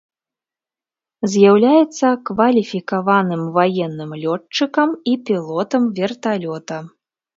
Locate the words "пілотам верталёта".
5.29-6.77